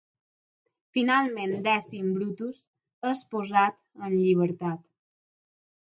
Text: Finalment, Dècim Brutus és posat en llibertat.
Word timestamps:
Finalment, 0.97 1.53
Dècim 1.67 2.09
Brutus 2.17 2.65
és 3.13 3.25
posat 3.37 3.87
en 4.09 4.19
llibertat. 4.19 4.95